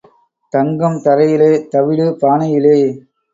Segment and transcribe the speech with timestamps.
[0.53, 2.75] தங்கம் தரையிலே தவிடு பானையிலே.